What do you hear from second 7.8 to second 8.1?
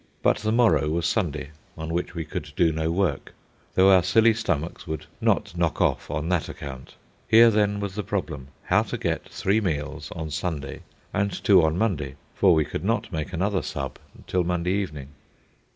the